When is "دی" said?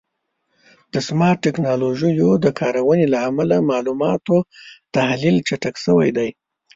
6.17-6.29